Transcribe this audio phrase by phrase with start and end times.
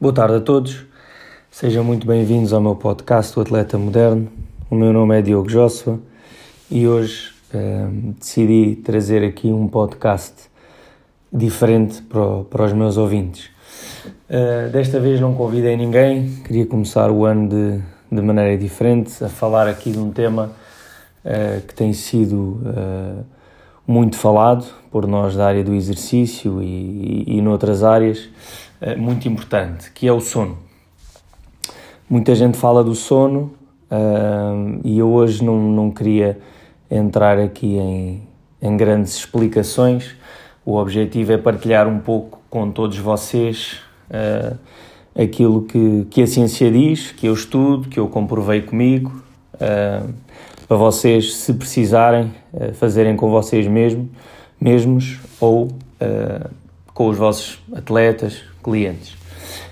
[0.00, 0.86] Boa tarde a todos,
[1.50, 4.32] sejam muito bem-vindos ao meu podcast O Atleta Moderno.
[4.70, 6.00] O meu nome é Diogo Joshua
[6.70, 7.86] e hoje eh,
[8.18, 10.48] decidi trazer aqui um podcast
[11.30, 13.50] diferente para, para os meus ouvintes.
[14.30, 19.28] Uh, desta vez não convidei ninguém, queria começar o ano de, de maneira diferente, a
[19.28, 20.50] falar aqui de um tema
[21.26, 23.22] uh, que tem sido uh,
[23.86, 28.30] muito falado por nós da área do exercício e, e, e noutras áreas,
[28.80, 30.58] uh, muito importante, que é o sono.
[32.08, 33.52] Muita gente fala do sono
[34.84, 36.38] e eu hoje não, não queria
[36.90, 38.22] entrar aqui em,
[38.60, 40.16] em grandes explicações.
[40.64, 43.80] O objetivo é partilhar um pouco com todos vocês
[44.10, 44.58] uh,
[45.20, 49.22] aquilo que, que a ciência diz, que eu estudo, que eu comprovei comigo,
[49.54, 50.12] uh,
[50.66, 54.08] para vocês, se precisarem, uh, fazerem com vocês mesmo,
[54.60, 55.68] mesmos ou
[57.00, 59.16] com os vossos atletas, clientes.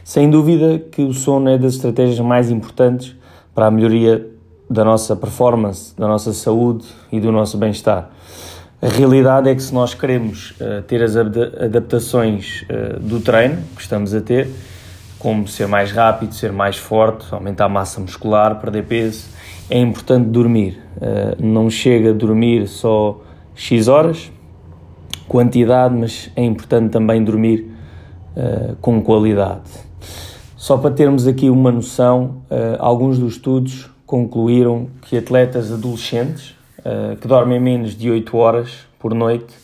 [0.02, 3.14] Sem dúvida que o sono é das estratégias mais importantes
[3.54, 4.26] para a melhoria
[4.70, 8.08] da nossa performance, da nossa saúde e do nosso bem-estar.
[8.80, 13.82] A realidade é que se nós queremos uh, ter as adaptações uh, do treino que
[13.82, 14.48] estamos a ter,
[15.18, 19.26] como ser mais rápido, ser mais forte, aumentar a massa muscular, perder peso,
[19.68, 20.80] é importante dormir.
[20.96, 23.20] Uh, não chega a dormir só
[23.54, 24.32] X horas,
[25.28, 27.70] quantidade, mas é importante também dormir
[28.80, 29.62] com qualidade.
[30.56, 32.42] Só para termos aqui uma noção,
[32.78, 39.12] alguns dos estudos concluíram que atletas adolescentes uh, que dormem menos de 8 horas por
[39.12, 39.54] noite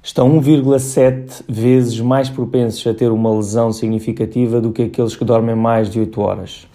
[0.00, 5.56] estão 1,7 vezes mais propensos a ter uma lesão significativa do que aqueles que dormem
[5.56, 6.68] mais de 8 horas.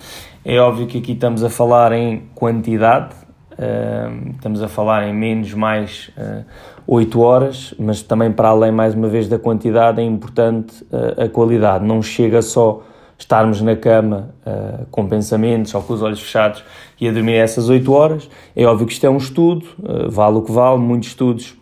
[0.43, 3.15] É óbvio que aqui estamos a falar em quantidade,
[3.59, 6.43] uh, estamos a falar em menos mais uh, eh,
[6.87, 11.29] 8 horas, mas também para além, mais uma vez, da quantidade, é importante uh, a
[11.29, 11.85] qualidade.
[11.85, 12.81] Não chega só
[13.17, 16.63] estarmos na cama uh, com pensamentos ou com os olhos fechados
[16.99, 18.29] e a dormir essas 8 horas.
[18.55, 19.65] É óbvio que isto é um estudo,
[20.07, 21.55] vale o que vale, muitos estudos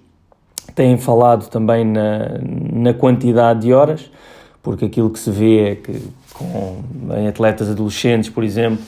[0.75, 2.37] têm falado também na,
[2.71, 4.11] na quantidade de horas,
[4.61, 6.01] porque aquilo que se vê é que
[6.33, 6.81] com,
[7.17, 8.83] em atletas adolescentes, por exemplo,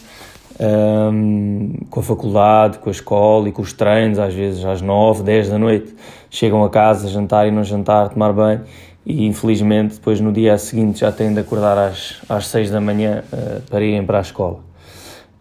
[0.59, 5.23] um, com a faculdade, com a escola e com os treinos, às vezes às 9,
[5.23, 5.95] 10 da noite,
[6.29, 8.61] chegam a casa, jantar e não jantar, tomar banho.
[9.05, 13.23] E infelizmente depois no dia seguinte já têm de acordar às, às 6 da manhã
[13.31, 14.59] uh, para irem para a escola.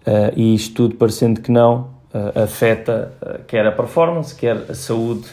[0.06, 3.12] Uh, e isto tudo parecendo que não uh, afeta
[3.46, 5.26] quer a performance, quer a saúde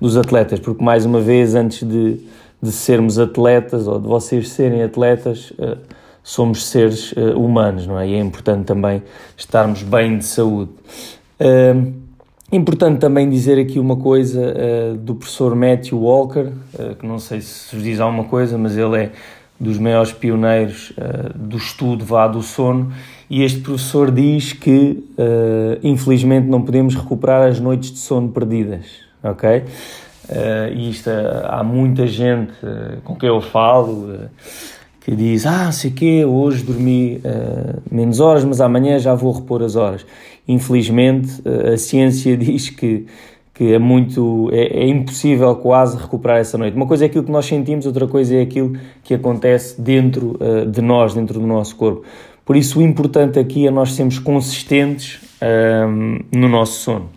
[0.00, 2.20] dos atletas, porque mais uma vez antes de,
[2.60, 5.52] de sermos atletas ou de vocês serem atletas,
[6.28, 8.08] somos seres humanos, não é?
[8.08, 9.00] E é importante também
[9.36, 10.72] estarmos bem de saúde.
[12.50, 17.40] Importante também dizer aqui uma coisa uh, do professor Matthew Walker, uh, que não sei
[17.40, 19.12] se vos diz alguma coisa, mas ele é
[19.58, 22.92] dos maiores pioneiros uh, do estudo vá do sono,
[23.28, 25.02] e este professor diz que
[25.82, 28.86] infelizmente não podemos recuperar as noites de sono perdidas,
[29.20, 29.64] ok?
[30.72, 31.10] e isto
[31.42, 32.52] há muita gente
[33.02, 34.16] com quem eu falo
[35.06, 37.22] que diz, ah, sei que hoje dormi
[37.88, 40.04] menos horas, mas amanhã já vou repor as horas
[40.46, 43.06] infelizmente, eh, a ciência diz que,
[43.52, 46.76] que é muito, é, é, impossível quase recuperar essa noite.
[46.76, 50.66] Uma coisa é aquilo que nós sentimos, outra coisa é aquilo que acontece dentro uh,
[50.66, 52.02] de nós, dentro do nosso corpo.
[52.44, 57.08] Por isso, o importante aqui é nós sermos consistentes ehm, no nosso sono.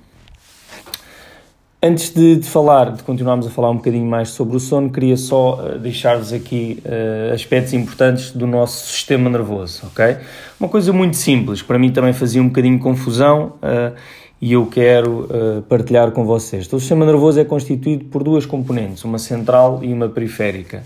[1.82, 5.16] Antes de, de, falar, de continuarmos a falar um bocadinho mais sobre o sono, queria
[5.16, 10.18] só uh, deixar-vos aqui uh, aspectos importantes do nosso sistema nervoso, ok?
[10.60, 13.96] Uma coisa muito simples, para mim também fazia um bocadinho confusão uh,
[14.42, 15.28] e eu quero
[15.68, 16.66] partilhar com vocês.
[16.66, 20.84] Então, o sistema nervoso é constituído por duas componentes, uma central e uma periférica.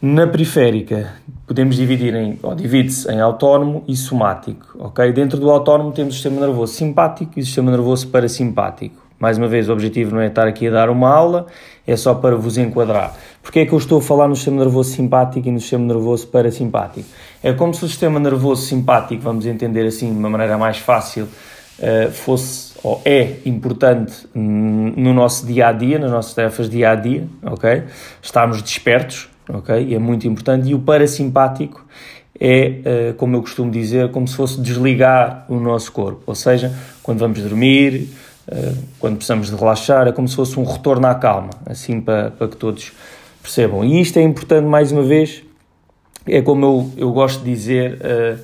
[0.00, 1.14] Na periférica,
[1.46, 5.12] podemos dividir em, ou divide-se em autónomo e somático, ok?
[5.12, 9.01] Dentro do autónomo temos o sistema nervoso simpático e o sistema nervoso parasimpático.
[9.22, 11.46] Mais uma vez, o objetivo não é estar aqui a dar uma aula,
[11.86, 13.16] é só para vos enquadrar.
[13.40, 16.26] Porquê é que eu estou a falar no sistema nervoso simpático e no sistema nervoso
[16.26, 17.08] parasimpático?
[17.40, 21.28] É como se o sistema nervoso simpático, vamos entender assim de uma maneira mais fácil,
[21.78, 26.96] eh, fosse ou é importante no nosso dia a dia, nas nossas tarefas dia a
[26.96, 27.84] dia, ok?
[28.20, 29.86] Estarmos despertos, ok?
[29.86, 30.68] E é muito importante.
[30.68, 31.86] E o parasimpático
[32.40, 36.74] é, eh, como eu costumo dizer, como se fosse desligar o nosso corpo, ou seja,
[37.04, 38.08] quando vamos dormir
[38.98, 42.48] quando precisamos de relaxar, é como se fosse um retorno à calma, assim para, para
[42.48, 42.92] que todos
[43.40, 43.84] percebam.
[43.84, 45.42] E isto é importante, mais uma vez,
[46.26, 48.38] é como eu, eu gosto de dizer, uh,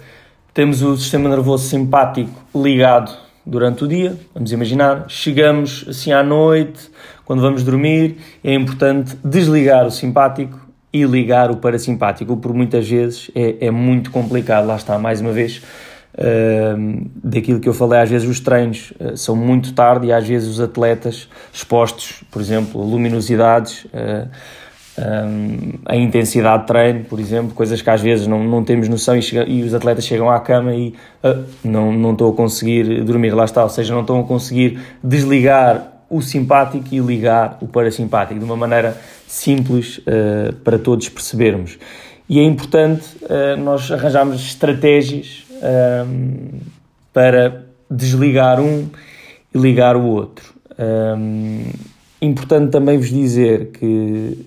[0.52, 6.90] temos o sistema nervoso simpático ligado durante o dia, vamos imaginar, chegamos assim à noite,
[7.24, 10.58] quando vamos dormir, é importante desligar o simpático
[10.92, 15.32] e ligar o parasimpático, por muitas vezes é, é muito complicado, lá está, mais uma
[15.32, 15.62] vez,
[17.22, 20.48] daquilo que eu falei, às vezes os treinos uh, são muito tarde e às vezes
[20.48, 23.86] os atletas expostos, por exemplo, a luminosidades,
[24.98, 29.16] um, a intensidade de treino, por exemplo, coisas que às vezes não, não temos noção
[29.16, 30.88] e, chega, e os atletas chegam à cama e
[31.22, 34.80] uh, não, não estou a conseguir dormir, lá está, ou seja, não estão a conseguir
[35.02, 40.00] desligar o simpático e ligar o parasimpático de uma maneira simples
[40.64, 41.78] para todos percebermos.
[42.26, 43.04] E é importante
[43.58, 46.60] nós arranjarmos estratégias um,
[47.12, 48.88] para desligar um
[49.54, 50.54] e ligar o outro.
[50.78, 51.64] Um,
[52.20, 54.46] importante também vos dizer que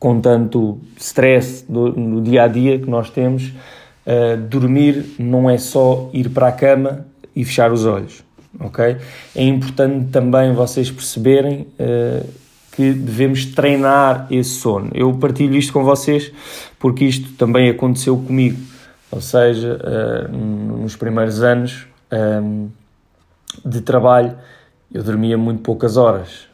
[0.00, 5.58] com tanto stress do, no dia a dia que nós temos, uh, dormir não é
[5.58, 7.06] só ir para a cama
[7.36, 8.24] e fechar os olhos,
[8.58, 8.96] ok?
[9.36, 12.26] É importante também vocês perceberem uh,
[12.72, 14.90] que devemos treinar esse sono.
[14.94, 16.32] Eu partilho isto com vocês
[16.78, 18.56] porque isto também aconteceu comigo,
[19.10, 21.86] ou seja, uh, nos primeiros anos
[22.42, 22.68] um,
[23.64, 24.36] de trabalho
[24.92, 26.48] eu dormia muito poucas horas,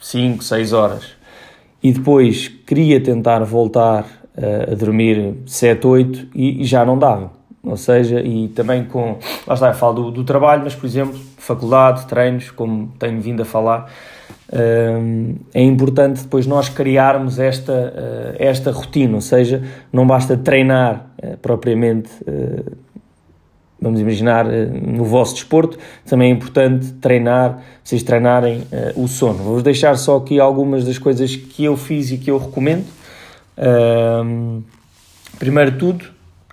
[0.00, 1.16] 5, 6 horas
[1.84, 4.04] e depois queria tentar voltar
[4.36, 7.30] uh, a dormir 7, 8 e, já não dava.
[7.62, 9.18] Ou seja, e também com.
[9.46, 13.42] Lá está, eu falo do, do trabalho, mas por exemplo, faculdade, treinos, como tenho vindo
[13.42, 13.90] a falar,
[15.52, 19.14] é importante depois nós criarmos esta, uh, esta rotina.
[19.14, 19.62] Ou seja,
[19.92, 21.06] não basta treinar
[21.40, 22.10] propriamente
[23.80, 28.62] vamos imaginar, no vosso desporto, também é importante treinar, vocês treinarem
[28.96, 29.38] o sono.
[29.42, 32.86] Vou-vos deixar só aqui algumas das coisas que eu fiz e que eu recomendo.
[35.38, 36.06] Primeiro tudo,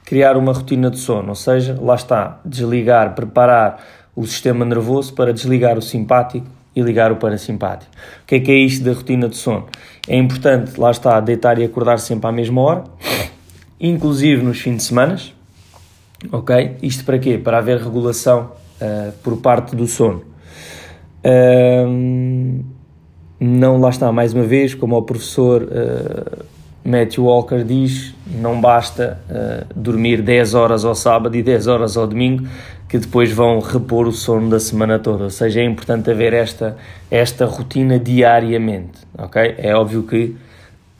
[0.03, 3.81] criar uma rotina de sono, ou seja, lá está, desligar, preparar
[4.13, 7.91] o sistema nervoso para desligar o simpático e ligar o parasimpático.
[8.23, 9.67] O que é que é isto da rotina de sono?
[10.07, 12.83] É importante, lá está, deitar e acordar sempre à mesma hora,
[13.79, 15.17] inclusive nos fins de semana
[16.29, 16.77] ok?
[16.81, 17.37] Isto para quê?
[17.37, 18.51] Para haver regulação
[18.81, 20.23] uh, por parte do sono.
[21.23, 22.63] Uh,
[23.39, 26.45] não lá está, mais uma vez, como o professor uh,
[26.83, 32.05] Matthew Walker diz, não basta uh, dormir 10 horas ao sábado e 10 horas ao
[32.05, 32.47] domingo,
[32.91, 35.23] que depois vão repor o sono da semana toda.
[35.23, 36.75] Ou seja, é importante haver esta,
[37.09, 39.55] esta rotina diariamente, ok?
[39.57, 40.35] É óbvio que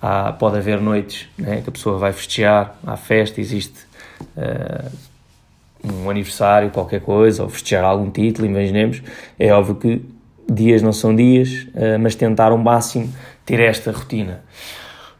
[0.01, 3.77] há, pode haver noites né, que a pessoa vai festejar, há festa, existe
[4.37, 4.89] uh,
[5.83, 9.03] um aniversário, qualquer coisa, ou festejar algum título, imaginemos,
[9.37, 10.01] é óbvio que
[10.49, 13.11] dias não são dias, eh, mas tentar ao máximo
[13.45, 14.41] ter esta rotina.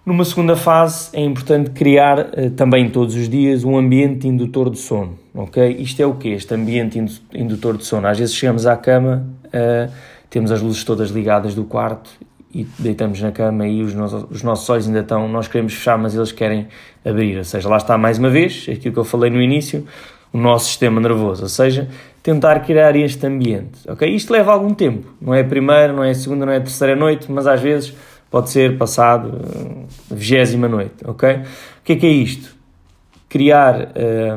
[0.03, 4.79] Numa segunda fase é importante criar eh, também todos os dias um ambiente indutor de
[4.79, 5.75] sono, ok?
[5.77, 6.97] Isto é o que Este ambiente
[7.31, 8.07] indutor de sono.
[8.07, 9.91] Às vezes chegamos à cama, uh,
[10.27, 12.09] temos as luzes todas ligadas do quarto
[12.51, 15.99] e deitamos na cama e os, nossos, os nossos olhos ainda estão, nós queremos fechar,
[15.99, 16.67] mas eles querem
[17.05, 17.37] abrir.
[17.37, 19.85] Ou seja, lá está mais uma vez, aquilo que eu falei no início,
[20.33, 21.87] o nosso sistema nervoso, ou seja,
[22.23, 24.09] tentar criar este ambiente, ok?
[24.09, 26.61] Isto leva algum tempo, não é a primeira, não é a segunda, não é a
[26.61, 27.93] terceira noite, mas às vezes
[28.31, 29.39] pode ser passado
[30.09, 31.35] a vigésima noite, ok?
[31.35, 32.55] O que é que é isto?
[33.27, 33.89] Criar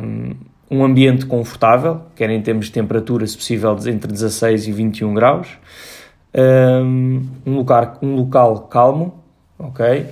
[0.03, 0.35] um,
[0.71, 5.49] um ambiente confortável, quer em termos de temperatura, se possível, entre 16 e 21 graus,
[6.37, 9.15] um, um, local, um local calmo,
[9.57, 10.07] ok?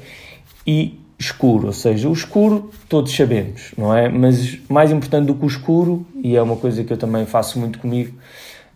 [0.64, 4.08] E escuro, ou seja, o escuro todos sabemos, não é?
[4.08, 7.58] Mas mais importante do que o escuro, e é uma coisa que eu também faço
[7.58, 8.16] muito comigo,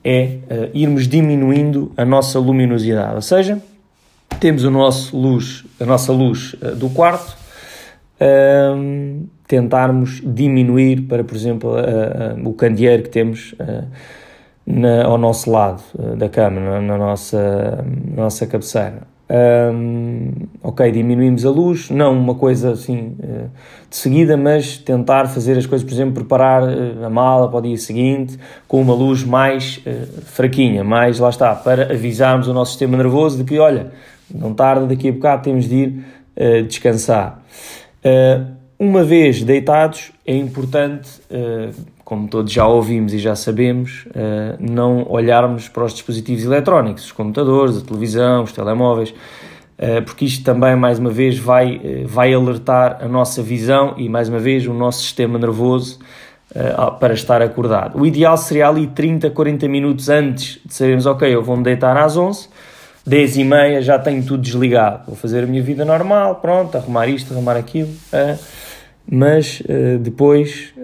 [0.03, 3.61] é uh, irmos diminuindo a nossa luminosidade, ou seja,
[4.39, 7.37] temos o nosso luz, a nossa luz uh, do quarto,
[8.21, 11.71] uh, tentarmos diminuir para, por exemplo,
[12.45, 13.55] o candeeiro que temos
[14.67, 15.81] na, ao nosso lado
[16.17, 19.03] da cama, na, na nossa, na nossa cabeceira.
[19.29, 20.33] Um,
[20.65, 23.17] ok, diminuímos a luz, não uma coisa assim
[23.89, 27.77] de seguida, mas tentar fazer as coisas, por exemplo, preparar a mala para o dia
[27.77, 29.81] seguinte com uma luz mais
[30.25, 33.93] fraquinha, mais lá está, para avisarmos o nosso sistema nervoso de que, olha,
[34.35, 36.05] não tarda, daqui a bocado temos de ir
[36.69, 37.43] descansar.
[38.79, 41.09] uma vez deitados, é importante
[42.07, 47.13] como todos já ouvimos e já sabemos, uh, não olharmos para os dispositivos eletrónicos, os
[47.13, 52.33] computadores, a televisão, os telemóveis, uh, porque isto também, mais uma vez, vai, uh, vai
[52.33, 55.99] alertar a nossa visão e, mais uma vez, o nosso sistema nervoso
[57.01, 58.01] para estar acordado.
[58.01, 62.17] O ideal seria ali 30, 40 minutos antes de sabermos, ok, eu vou-me deitar às
[62.17, 62.49] 11,
[63.07, 67.07] 10 e meia já tenho tudo desligado, vou fazer a minha vida normal, pronto, arrumar
[67.07, 67.91] isto, arrumar aquilo,
[69.09, 69.63] mas
[70.03, 70.75] depois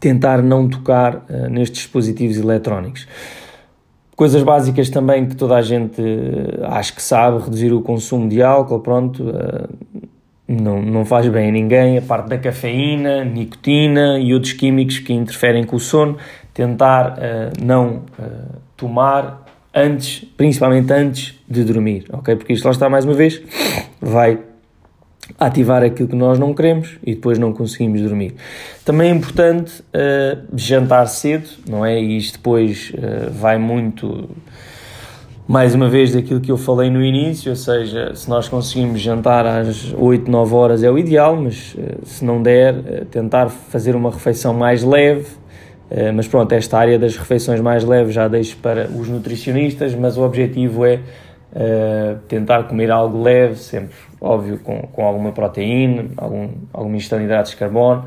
[0.00, 3.06] tentar não tocar uh, nestes dispositivos eletrónicos.
[4.16, 8.42] Coisas básicas também que toda a gente uh, acho que sabe, reduzir o consumo de
[8.42, 9.68] álcool, pronto, uh,
[10.48, 11.98] não, não faz bem a ninguém.
[11.98, 16.16] A parte da cafeína, nicotina e outros químicos que interferem com o sono,
[16.52, 18.02] tentar uh, não
[18.76, 22.36] tomar antes, principalmente antes de dormir, ok?
[22.36, 23.40] Porque isto lá está mais uma vez,
[24.00, 24.38] vai
[25.38, 28.34] ativar aquilo que nós não queremos e depois não conseguimos dormir.
[28.84, 32.00] Também é importante uh, jantar cedo, não é?
[32.00, 34.28] E isto depois uh, vai muito,
[35.46, 39.46] mais uma vez, daquilo que eu falei no início, ou seja, se nós conseguimos jantar
[39.46, 44.10] às 8, 9 horas é o ideal, mas uh, se não der, tentar fazer uma
[44.10, 45.39] refeição mais leve.
[46.14, 50.22] Mas pronto, esta área das refeições mais leves já deixo para os nutricionistas, mas o
[50.22, 51.00] objetivo é
[52.28, 57.52] tentar comer algo leve, sempre óbvio, com, com alguma proteína, algum, alguma ingestão de hidratos
[57.52, 58.04] de carbono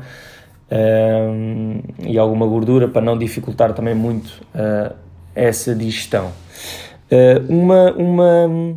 [0.70, 4.42] um, e alguma gordura para não dificultar também muito
[5.34, 6.30] essa digestão.
[7.48, 8.76] Uma, uma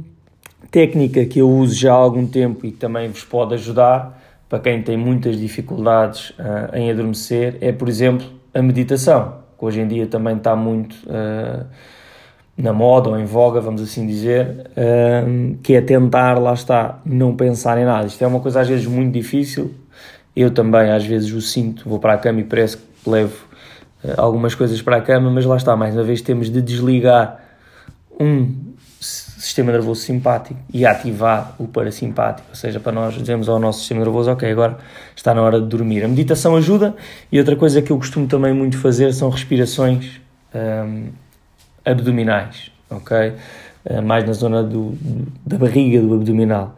[0.69, 4.81] técnica que eu uso já há algum tempo e também vos pode ajudar para quem
[4.81, 6.33] tem muitas dificuldades
[6.73, 10.95] em adormecer é, por exemplo, a meditação, que hoje em dia também está muito
[12.57, 14.71] na moda ou em voga, vamos assim dizer,
[15.27, 18.07] um, que é tentar, lá está, não pensar em nada.
[18.07, 19.75] Isto é uma coisa às vezes muito difícil.
[20.35, 23.45] Eu também às vezes o sinto, vou para a cama e parece que levo
[24.03, 27.46] uh, algumas coisas para a cama, mas lá está, mais uma vez temos de desligar
[28.19, 28.67] um
[28.99, 34.01] sistema nervoso simpático e ativar o parasimpático, ou seja, para nós dizemos ao nosso sistema
[34.01, 34.77] nervoso, ok, agora
[35.15, 36.03] está na hora de dormir.
[36.03, 36.95] A meditação ajuda
[37.31, 40.19] e outra coisa que eu costumo também muito fazer são respirações
[40.53, 41.09] um,
[41.85, 43.33] abdominais, ok?
[43.85, 44.97] Uh, mais na zona do,
[45.45, 46.75] da barriga do abdominal.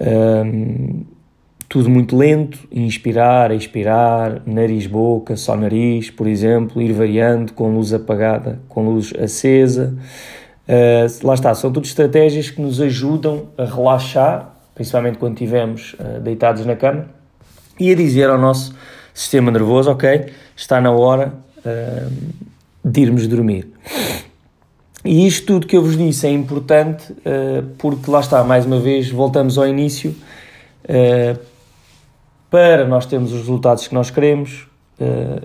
[0.00, 1.04] Um,
[1.68, 7.94] tudo muito lento, inspirar, expirar, nariz, boca, só nariz, por exemplo, ir variando com luz
[7.94, 9.96] apagada, com luz acesa.
[10.72, 16.18] Uh, lá está, são tudo estratégias que nos ajudam a relaxar, principalmente quando estivermos uh,
[16.18, 17.10] deitados na cama,
[17.78, 18.74] e a dizer ao nosso
[19.12, 22.10] sistema nervoso, ok, está na hora uh,
[22.82, 23.68] de irmos dormir.
[25.04, 27.12] E isto tudo que eu vos disse é importante
[27.76, 30.14] porque lá está, mais uma vez, voltamos ao início.
[32.48, 34.68] Para nós termos os resultados que nós queremos,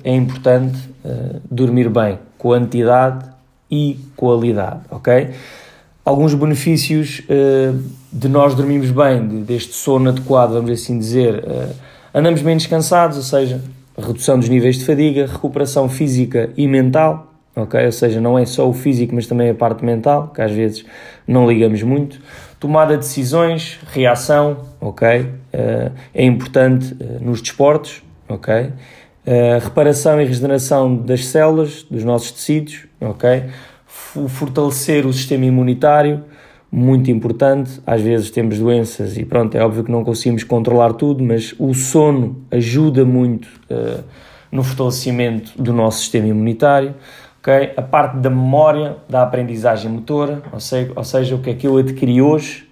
[0.04, 0.78] é importante
[1.50, 3.28] dormir bem, quantidade
[3.70, 5.30] e qualidade, ok?
[6.06, 7.22] Alguns benefícios
[8.14, 11.44] de nós dormirmos bem, de, deste sono adequado, vamos assim dizer,
[12.14, 13.62] andamos menos cansados, ou seja,
[13.98, 17.86] redução dos níveis de fadiga, recuperação física e mental, ok?
[17.86, 20.86] Ou seja, não é só o físico, mas também a parte mental, que às vezes
[21.28, 22.22] não ligamos muito.
[22.60, 25.22] Tomada de decisões, reação, ok?
[25.22, 28.72] Uh, é importante uh, nos desportos, ok?
[29.28, 33.44] Uh, reparação e regeneração das células, dos nossos tecidos, ok?
[33.86, 36.24] Fortalecer o sistema imunitário,
[36.72, 37.82] muito importante.
[37.86, 41.74] Às vezes temos doenças e pronto, é óbvio que não conseguimos controlar tudo, mas o
[41.74, 43.50] sono ajuda muito
[44.52, 46.96] no fortalecimento do nosso sistema imunitário
[47.48, 47.72] okay?
[47.78, 51.66] a parte da memória, da aprendizagem motora, ou seja, ou seja o que é que
[51.66, 52.68] eu adquiri hoje,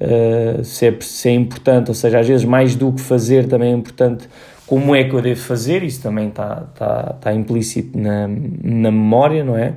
[0.00, 3.72] uh, se, é, se é importante, ou seja, às vezes mais do que fazer também
[3.72, 4.28] é importante
[4.66, 9.44] como é que eu devo fazer, isso também está, está, está implícito na, na memória,
[9.44, 9.74] não é?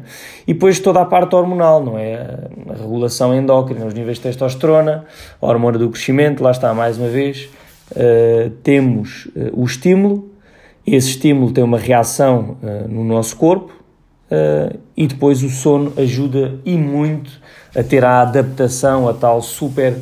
[0.48, 2.48] E depois toda a parte hormonal, não é?
[2.70, 5.06] A regulação endócrina, os níveis de testosterona,
[5.42, 7.50] a hormona do crescimento, lá está, mais uma vez,
[7.92, 10.32] uh, temos uh, o estímulo,
[10.86, 13.76] esse estímulo tem uma reação uh, no nosso corpo,
[14.98, 17.32] e depois o sono ajuda e muito
[17.74, 19.96] a ter a adaptação, a tal super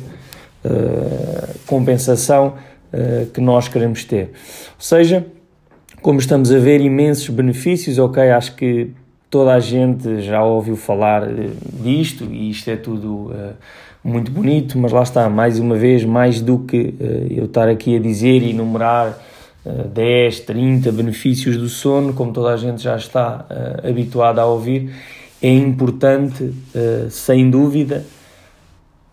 [1.64, 2.54] compensação
[2.92, 4.32] uh, que nós queremos ter.
[4.74, 5.26] Ou seja,
[6.02, 8.90] como estamos a ver imensos benefícios, ok, acho que
[9.30, 11.26] toda a gente já ouviu falar
[11.82, 13.32] disto e isto é tudo
[14.04, 16.94] muito bonito, mas lá está, mais uma vez, mais do que
[17.28, 19.18] eu estar aqui a dizer e enumerar
[19.92, 24.94] 10, 30 benefícios do sono, como toda a gente já está uh, habituada a ouvir,
[25.42, 28.04] é importante, uh, sem dúvida,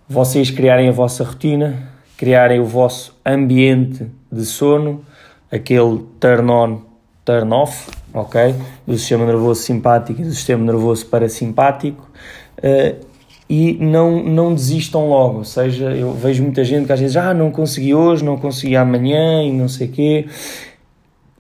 [0.08, 1.92] vocês criarem a vossa rotina,
[2.24, 5.03] criarem o vosso ambiente de sono,
[5.51, 6.82] aquele turn on,
[7.25, 8.56] turn off, ok?
[8.88, 12.10] Do sistema nervoso simpático e do sistema nervoso parasimpático.
[12.60, 13.06] Uh,
[13.50, 15.39] e não, não desistam logo.
[15.39, 18.77] Ou seja, eu vejo muita gente que às vezes, ah, não consegui hoje, não consegui
[18.77, 20.25] amanhã e não sei quê.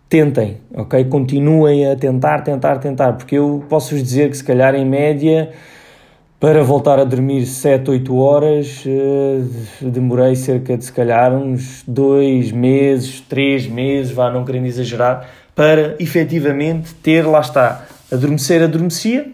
[0.09, 1.05] Tentem, ok?
[1.05, 5.49] Continuem a tentar, tentar, tentar, porque eu posso-vos dizer que se calhar em média
[6.43, 12.51] para voltar a dormir 7, 8 horas, uh, demorei cerca de se calhar uns 2
[12.51, 19.31] meses, 3 meses, vá, não querendo exagerar, para efetivamente ter, lá está, adormecer, adormecia,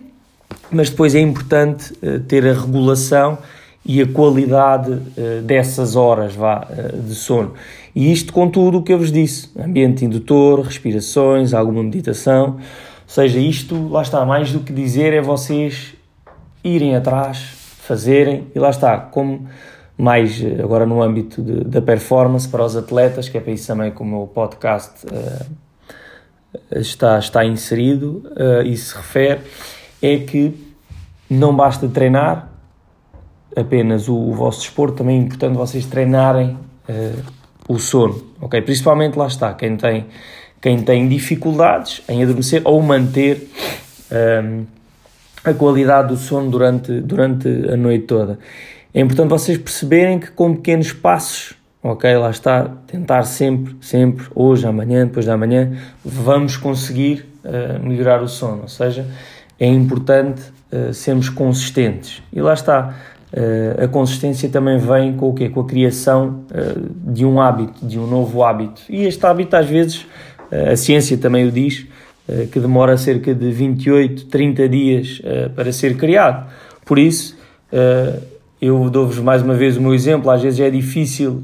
[0.70, 1.96] mas depois é importante
[2.28, 3.40] ter a regulação
[3.84, 4.96] e a qualidade
[5.44, 7.56] dessas horas vá, de sono.
[7.96, 12.50] E isto com tudo o que eu vos disse: ambiente indutor, respirações, alguma meditação.
[12.50, 12.60] Ou
[13.08, 15.98] seja, isto, lá está, mais do que dizer é vocês
[16.64, 17.38] irem atrás,
[17.82, 19.48] fazerem, e lá está, como
[19.98, 23.92] mais agora no âmbito de, da performance para os atletas, que é para isso também
[23.92, 25.46] que o podcast uh,
[26.72, 29.42] está, está inserido uh, e se refere,
[30.02, 30.56] é que
[31.30, 32.50] não basta treinar
[33.56, 37.24] apenas o, o vosso desporto, também é importante vocês treinarem uh,
[37.68, 38.62] o sono, ok?
[38.62, 40.08] Principalmente lá está, quem tem,
[40.62, 43.50] quem tem dificuldades em adormecer ou manter
[44.44, 44.66] um,
[45.44, 48.40] a qualidade do sono durante, durante a noite toda.
[48.94, 52.18] É importante vocês perceberem que com pequenos passos, ok?
[52.18, 58.28] Lá está, tentar sempre, sempre, hoje, amanhã, depois da manhã, vamos conseguir uh, melhorar o
[58.28, 58.64] sono.
[58.64, 59.06] Ou seja,
[59.60, 60.42] é importante
[60.72, 62.22] uh, sermos consistentes.
[62.32, 62.96] E lá está,
[63.32, 65.50] Uh, a consistência também vem com o quê?
[65.50, 66.46] Com a criação
[67.06, 68.82] de um hábito, de um novo hábito.
[68.90, 70.04] E este hábito, às vezes,
[70.52, 71.86] a ciência também o diz,
[72.52, 75.22] que demora cerca de 28, 30 dias
[75.56, 76.52] para ser criado.
[76.86, 77.38] Por isso,
[78.62, 80.30] eu dou-vos mais uma vez o meu exemplo.
[80.30, 81.44] Às vezes é difícil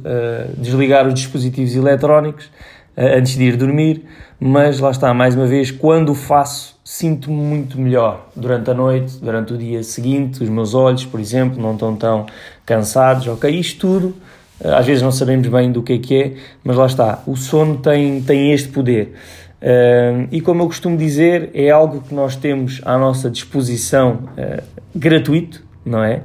[0.58, 2.50] desligar os dispositivos eletrónicos
[2.98, 4.06] antes de ir dormir,
[4.40, 9.18] mas lá está, mais uma vez, quando o faço sinto-me muito melhor durante a noite,
[9.18, 12.26] durante o dia seguinte, os meus olhos, por exemplo, não estão tão
[12.66, 13.50] cansados, ok?
[13.50, 14.16] Isto tudo,
[14.64, 17.36] eh, às vezes não sabemos bem do que é que é, mas lá está, o
[17.36, 19.14] sono tem, tem este poder.
[19.62, 24.64] Uh, e como eu costumo dizer, é algo que nós temos à nossa disposição uh,
[24.94, 26.18] gratuito, não é?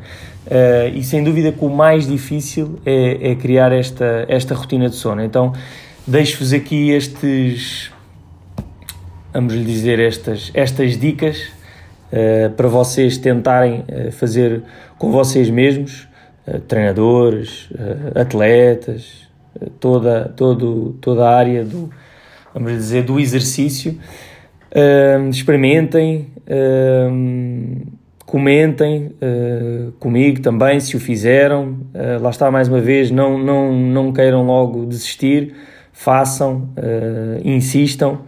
[0.46, 4.96] Uh, e sem dúvida que o mais difícil é, é criar esta, esta rotina de
[4.96, 5.22] sono.
[5.22, 5.52] Então,
[6.06, 7.90] deixo-vos aqui estes
[9.32, 11.38] vamos lhe dizer estas, estas dicas
[12.12, 14.62] uh, para vocês tentarem fazer
[14.98, 16.08] com vocês mesmos,
[16.66, 17.68] treinadores,
[18.14, 19.28] atletas,
[19.78, 21.90] toda, todo, toda a área do,
[22.54, 23.98] vamos dizer, do exercício.
[25.30, 26.28] experimentem,
[28.26, 29.12] comentem
[29.98, 31.78] comigo também se o fizeram.
[32.20, 35.54] lá está mais uma vez, não, não, não queiram logo desistir,
[35.92, 36.68] façam,
[37.44, 38.20] insistam.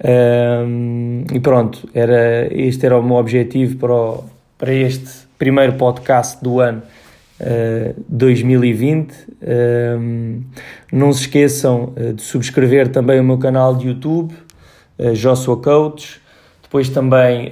[0.00, 4.24] Um, e pronto, era, este era o meu objetivo para, o,
[4.56, 6.82] para este primeiro podcast do ano
[7.40, 9.14] uh, 2020.
[9.98, 10.42] Um,
[10.92, 14.34] não se esqueçam uh, de subscrever também o meu canal de YouTube,
[14.98, 16.20] uh, Joshua Coach,
[16.62, 17.50] depois também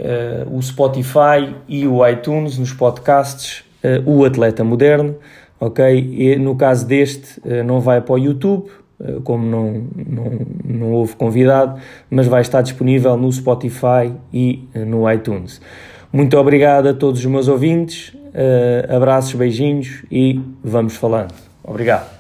[0.51, 3.65] o Spotify e o iTunes nos podcasts,
[4.05, 5.17] o Atleta Moderno,
[5.59, 6.15] ok?
[6.19, 8.69] E no caso deste, não vai para o YouTube
[8.99, 11.79] eh, como não, não, não houve convidado,
[12.11, 15.61] mas vai estar disponível no Spotify e eh, no iTunes.
[16.17, 21.35] Muito obrigado a todos os meus ouvintes, uh, abraços, beijinhos e vamos falando.
[21.63, 22.16] Obrigado.